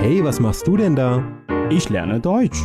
[0.00, 1.22] Hey, was machst du denn da?
[1.68, 2.58] Ich lerne Deutsch.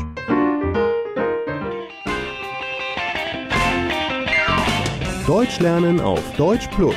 [5.27, 6.95] Deutsch lernen auf Deutsch Plus.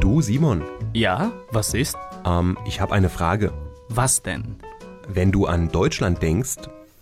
[0.00, 0.62] Du Simon,
[0.94, 1.96] Ja, was ist?
[2.24, 3.52] ähm, ich habe eine Frage.
[3.88, 4.56] Was denn?
[5.06, 6.56] Wenn du an Deutschland denkst,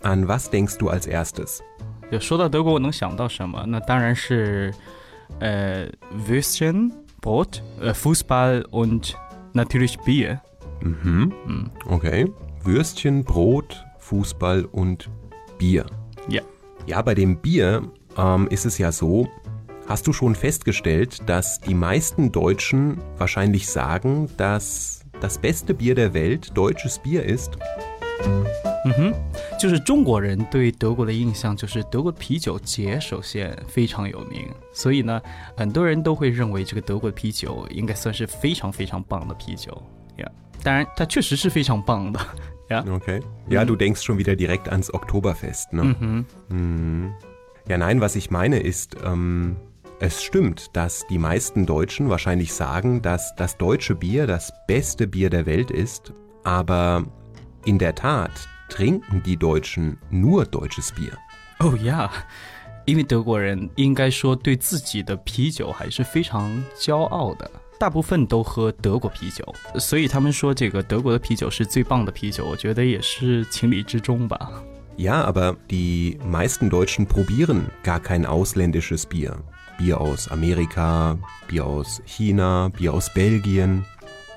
[0.06, 1.60] an was denkst du als erstes?
[2.10, 3.64] 就说到德国，我能想到什么？
[3.66, 4.72] 那当然是，
[5.40, 5.88] 呃，
[6.26, 9.16] Würstchen, Brot, äh, Fußball und
[9.54, 10.40] natürlich Bier.
[10.80, 11.70] Mhm.
[11.88, 12.30] Okay.
[12.64, 15.08] Würstchen, Brot, Fußball und
[15.58, 15.86] Bier.
[16.28, 16.42] Ja.
[16.86, 17.82] Ja, bei dem Bier
[18.18, 19.28] ähm, ist es ja so,
[19.88, 26.12] hast du schon festgestellt, dass die meisten Deutschen wahrscheinlich sagen, dass das beste Bier der
[26.12, 27.56] Welt deutsches Bier ist?
[28.87, 29.13] 嗯哼，
[29.59, 35.21] 就是中国人对德国的印象就是德国啤酒节首先非常有名，所以呢，
[35.55, 39.71] 很多人都会认为这个德国的啤酒应该算是非常非常棒的啤酒
[40.17, 40.31] 呀。
[40.63, 42.19] 当然，它确实是非常棒的
[42.69, 42.83] 呀。
[42.87, 43.21] Okay.
[43.49, 45.83] Ja, du denkst schon wieder direkt ans Oktoberfest, ne?
[45.83, 47.11] 嗯哼，Hm.
[47.67, 49.55] Ja, nein, was ich meine ist, ähm,
[49.99, 55.29] es stimmt, dass die meisten Deutschen wahrscheinlich sagen, dass das deutsche Bier das beste Bier
[55.29, 57.03] der Welt ist, aber
[57.65, 58.31] in der Tat
[58.68, 61.12] trinken die Deutschen nur deutsches Bier.
[61.58, 62.10] 哦呀，
[62.86, 69.44] 因为德国人应该说对自己的啤酒还是非常骄傲的，大部分都喝德国啤酒，
[69.78, 74.50] 所以他们说这个德国的啤酒是最棒的啤酒，我觉得也是情理之中吧。
[74.98, 79.36] Ja, aber die meisten Deutschen probieren gar kein ausländisches Bier.
[79.78, 81.16] Bier aus Amerika,
[81.48, 83.84] Bier aus China, Bier aus Belgien.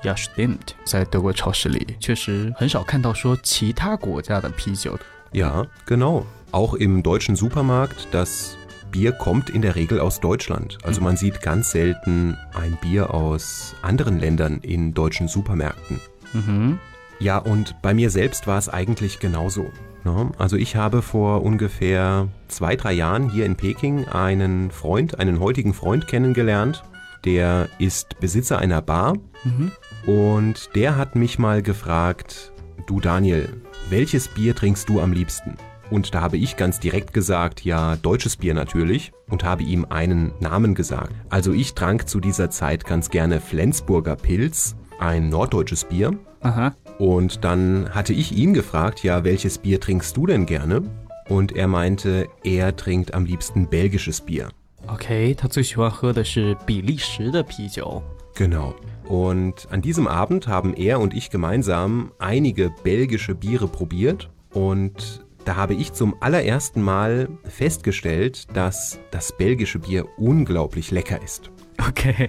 [0.02, 4.98] Ja, stimmt，在德国超市里确实很少看到说其他国家的啤酒。
[5.32, 6.24] Ja, genau.
[6.52, 8.56] Auch im deutschen Supermarkt, das
[8.92, 10.78] Bier kommt in der Regel aus Deutschland.
[10.84, 16.00] Also man sieht ganz selten ein Bier aus anderen Ländern in deutschen Supermärkten.
[16.32, 16.78] 嗯哼，
[17.18, 19.70] Ja, und bei mir selbst war es eigentlich genauso.
[20.04, 20.30] Ne?
[20.38, 25.74] Also ich habe vor ungefähr zwei, drei Jahren hier in Peking einen Freund, einen heutigen
[25.74, 26.84] Freund kennengelernt.
[27.25, 29.71] der ist Besitzer einer Bar Mhm.
[30.05, 32.51] und der hat mich mal gefragt,
[32.87, 33.49] du Daniel,
[33.89, 35.55] welches Bier trinkst du am liebsten?
[35.89, 40.31] Und da habe ich ganz direkt gesagt, ja, deutsches Bier natürlich und habe ihm einen
[40.39, 41.11] Namen gesagt.
[41.29, 46.13] Also ich trank zu dieser Zeit ganz gerne Flensburger Pilz, ein norddeutsches Bier.
[46.43, 50.81] 啊哈，Und dann hatte ich ihn gefragt, ja, welches Bier trinkst du denn gerne?
[51.29, 54.49] Und er meinte, er trinkt am liebsten belgisches Bier.
[54.90, 58.02] OK，他最喜欢喝的是比利时的啤酒。
[58.34, 58.74] Genau.
[59.08, 65.54] Und an diesem Abend haben er und ich gemeinsam einige belgische Biere probiert und da
[65.54, 71.50] habe ich zum allerersten Mal festgestellt, dass das belgische Bier unglaublich lecker ist.
[71.78, 72.28] OK，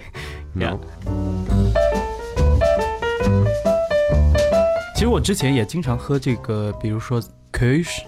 [0.55, 0.79] Ja.
[4.95, 7.21] 其实我之前也经常喝这个，比如说
[7.51, 8.03] Kölsch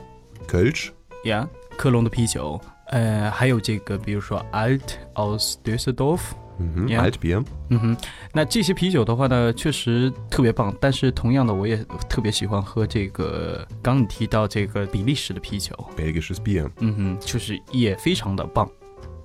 [0.48, 0.90] Kölsch?
[1.26, 6.20] 呀，科隆的啤酒， 呃，还有这个，比如说 Alt aus Düsseldorf。
[6.60, 7.10] Mhm, Ja.
[7.10, 7.46] Altbier.
[7.70, 7.98] 嗯哼，
[8.34, 10.76] 那这些啤酒的话呢，确实特别棒。
[10.82, 11.78] 但是同样的，我也
[12.10, 16.70] 特别喜欢喝这个，刚你提到这个比利时的啤酒， Belgisches Bier.
[16.80, 18.70] 嗯哼，就是也非常的棒。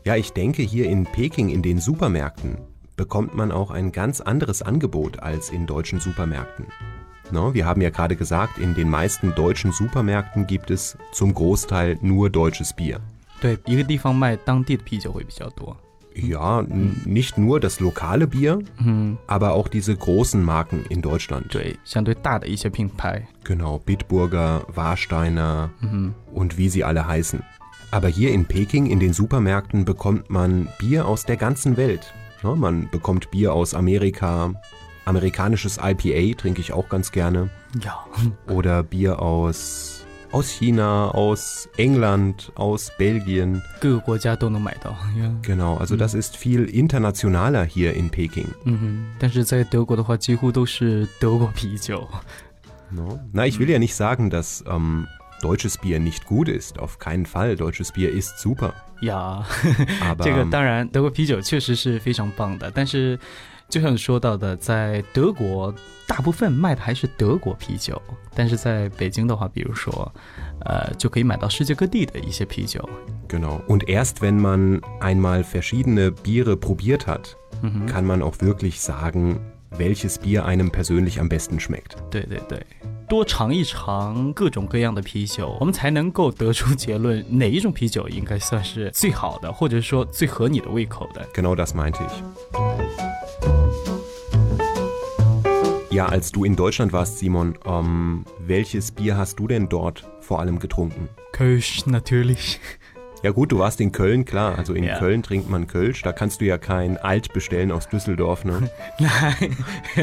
[0.04, 2.56] Ja, ich denke, hier in Peking in den Supermärkten
[2.96, 6.66] bekommt man auch ein ganz anderes Angebot als in deutschen Supermärkten.
[7.32, 11.98] No, wir haben ja gerade gesagt, in den meisten deutschen Supermärkten gibt es zum Großteil
[12.00, 13.00] nur deutsches Bier.
[13.40, 15.76] 对，一个地方卖当地的啤酒会比较多。
[16.16, 21.48] Ja, n- nicht nur das lokale Bier, 嗯， aber auch diese großen Marken in Deutschland.
[21.50, 23.26] 对，相对大的一些品牌。
[23.42, 27.42] Genau, Bitburger, Warsteiner 嗯 und wie sie alle heißen.
[27.90, 32.14] Aber hier in Peking in den Supermärkten bekommt man Bier aus der ganzen Welt.
[32.44, 34.54] Ja, man bekommt Bier aus Amerika,
[35.06, 37.50] amerikanisches IPA trinke ich auch ganz gerne.
[37.74, 37.98] 哼，呀，
[38.52, 43.63] Oder Bier aus, aus China, aus England, aus Belgien.
[45.41, 48.53] Genau, also das ist viel internationaler hier in Peking.
[52.91, 53.19] No?
[53.33, 55.07] Na, ich will ja nicht sagen, dass ähm,
[55.40, 56.78] deutsches Bier nicht gut ist.
[56.78, 57.56] Auf keinen Fall.
[57.56, 58.72] Deutsches Bier ist super.
[59.02, 59.44] 呀，
[60.00, 63.18] Aber 这 个当然，德国啤酒确实是非常棒的，但是
[63.68, 65.74] 就像你说到的，在德国
[66.06, 68.00] 大部分卖的还是德国啤酒，
[68.34, 70.10] 但是在北京的话，比如说，
[70.64, 72.88] 呃，就可以买到世界各地的一些啤酒。
[73.28, 73.60] Genau.
[73.66, 79.40] Und erst wenn man einmal verschiedene Biere probiert hat, 嗯哼， kann man auch wirklich sagen,
[79.76, 81.96] welches Bier einem persönlich am besten schmeckt.
[82.10, 82.64] 对对对，
[83.09, 91.27] 多尝一尝各种各样的啤酒，我们才能够得出结论，哪一种啤酒应该算是最好的，或者说最合你的胃口的。
[91.33, 92.23] Genau das meinte ich.
[95.89, 100.39] Ja, als du in Deutschland warst, Simon, ähm, welches Bier hast du denn dort vor
[100.39, 101.09] allem getrunken?
[101.33, 102.59] Kölsch natürlich.
[103.22, 104.58] Ja gut, du warst in Köln, klar.
[104.58, 104.98] Also in Ja.
[104.98, 106.02] Köln trinkt man Kölsch.
[106.02, 108.68] Da kannst du ja kein Alt bestellen aus Düsseldorf, ne?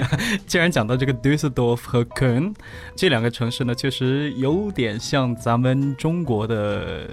[0.48, 2.56] 既然讲到这个 Düsseldorf 和 Köln
[2.96, 7.08] 这两个城市呢，确实有点像咱们中国的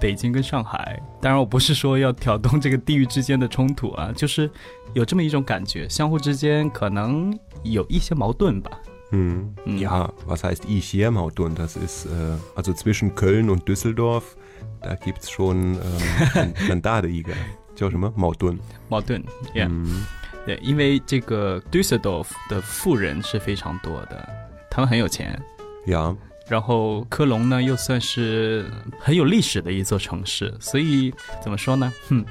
[0.00, 0.98] 北京跟上海。
[1.20, 4.50] 当然，我不是说要挑动这个地域之间的冲突啊，就是
[4.94, 8.70] 有这么一种感觉，相互之间可能有一些矛盾吧。
[9.10, 9.54] Hm.
[9.66, 9.76] Hm.
[9.76, 11.54] Ja, was heißt ich hier, Mautun?
[11.54, 14.36] Das ist, äh, also zwischen Köln und Düsseldorf,
[14.85, 17.35] da gibt's schon ähm, ein Landadeiger.
[17.75, 18.13] 叫什么？
[18.15, 18.57] 矛盾。
[18.87, 19.21] 矛盾
[19.53, 20.05] ，Yeah，、嗯
[20.45, 24.29] 对，因为这个 Düsseldorf 的富人是非常多的，
[24.69, 25.41] 他们很有钱。
[25.85, 26.15] Ja,
[26.47, 31.11] 然后科隆呢，又算是很有历史的一座城市，所以
[31.43, 31.91] 怎么说呢？
[32.07, 32.23] 哼，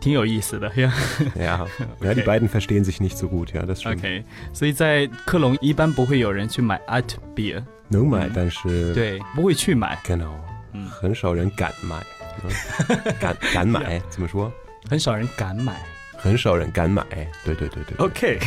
[0.00, 0.92] 挺有意思的呀。
[1.36, 1.66] ja.
[2.00, 3.98] ja, die beiden verstehen sich nicht so gut, ja, das stimmt.
[3.98, 10.30] OK，所以在科隆一般不会有人去买 Alt Beer，能买，但是对，不会去买，genau，
[10.73, 11.97] 嗯很少人敢买，
[12.43, 13.13] ne?
[13.19, 14.51] 敢敢买 怎么说？
[14.89, 15.79] 很少人敢买。
[16.17, 17.03] 很少人敢买，
[17.45, 17.95] 对对对对。
[17.97, 18.39] OK，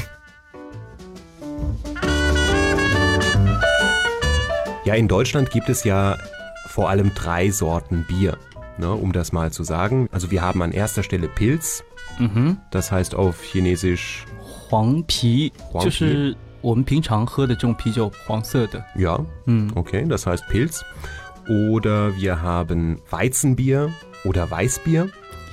[4.85, 6.19] Ja, in Deutschland gibt es ja
[6.67, 8.37] vor allem drei Sorten Bier,
[8.77, 10.09] ne, um das mal zu sagen.
[10.13, 11.83] Also wir haben an erster Stelle Pilz,
[12.19, 18.85] 嗯哼， das heißt auf Chinesisch 黄啤黄啤就是我们平常喝的这种啤酒，黄色的。
[18.97, 20.83] ja, 嗯 okay, das heißt Pilz.
[21.49, 23.91] Oder wir haben Weizenbier
[24.25, 25.09] oder Weißbier.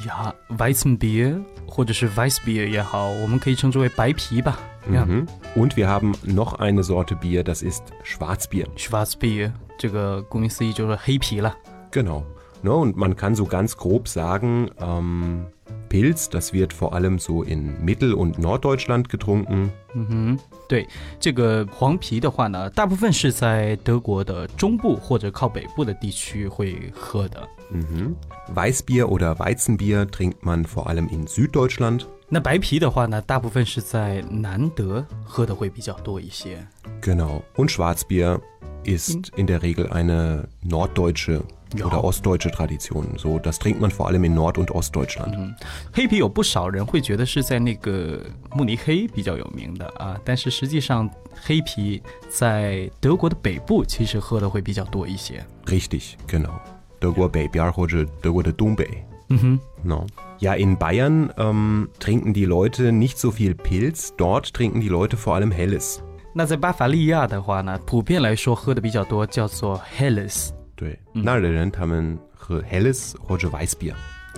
[0.06, 4.58] 呀，Weizenbier 或者是 Weissbier 也好，我们可以称之为白啤吧。
[4.92, 5.28] 呀、 Mhm.
[5.56, 8.68] Und wir haben noch eine Sorte Bier, das ist Schwarzbier.
[8.78, 11.56] Schwarzbier 这个顾名思义就是黑啤了。
[11.92, 12.24] Genau.
[12.62, 15.46] Ne, und man kann so ganz grob sagen, ähm,
[15.88, 19.72] Pilz, das wird vor allem so in Mittel- und Norddeutschland getrunken.
[19.95, 20.39] 嗯哼，
[20.69, 20.87] 对，
[21.21, 27.49] 这个黄啤的话呢，大部分是在德国的中部或者靠北部的地区会喝的。
[27.71, 32.03] 嗯哼 Weißbier oder Weizenbier trinkt man vor allem in Süddeutschland.
[32.29, 36.67] 那白啤的话呢，大部分是在南德喝的会比较多一些。
[37.01, 37.43] Genau.
[37.57, 38.41] Und Schwarzbier
[38.85, 41.43] ist in der Regel eine norddeutsche
[41.75, 43.07] oder ostdeutsche Tradition.
[43.17, 45.55] So, das trinkt man vor allem in Nord- und Ostdeutschland.
[45.93, 48.21] 黑啤有不少人会觉得是在那个
[48.53, 51.09] 慕尼黑比较有名的啊，但是实际上
[51.43, 55.45] 黑啤在德国的北部其实喝的会比较多一些。
[55.67, 56.53] Richtig, genau.
[56.99, 58.89] 德国北边或者德国的东北。
[59.29, 60.07] 嗯哼，No.
[60.39, 64.13] Ja, in Bayern ähm, trinken die Leute nicht so viel Pilz.
[64.17, 65.99] Dort trinken die Leute vor allem Helles.
[66.35, 73.95] 那在巴伐利亚的话呢，普遍来说喝的比较多，叫做 Helles 对，那儿的人他们喝 Helles 或者 Weißbier。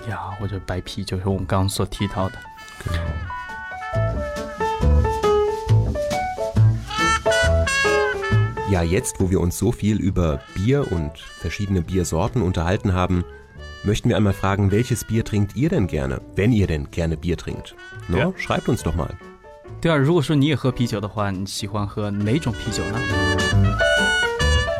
[0.07, 2.35] 呀，或者白啤，就是我们刚刚所提到的。
[8.70, 13.24] Ja, jetzt, wo wir uns so viel über Bier und verschiedene Biersorten unterhalten haben,
[13.84, 17.36] möchten wir einmal fragen, welches Bier trinkt ihr denn gerne, wenn ihr denn gerne Bier
[17.36, 17.74] trinkt?
[18.08, 18.18] No?
[18.18, 18.32] Ja.
[18.36, 19.14] Schreibt uns doch mal.
[19.80, 22.98] 对啊，如果说你也喝啤酒的话，你喜欢喝哪种啤酒呢？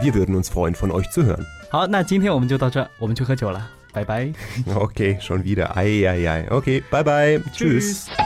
[0.00, 1.44] Wir würden uns freuen, von euch zu hören.
[1.70, 4.32] 好，那今天我们就到这，我们去喝酒了，拜拜。
[4.66, 5.72] Okay, schon wieder.
[5.76, 6.48] Ei, ei, ei.
[6.48, 7.42] Okay, bye bye.
[7.52, 8.06] Tschüss.
[8.16, 8.25] 欢